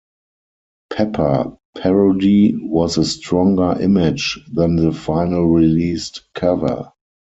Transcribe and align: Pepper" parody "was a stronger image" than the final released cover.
Pepper" 0.91 1.55
parody 1.77 2.55
"was 2.59 2.97
a 2.97 3.05
stronger 3.05 3.77
image" 3.79 4.39
than 4.51 4.75
the 4.75 4.91
final 4.91 5.45
released 5.47 6.23
cover. 6.33 6.91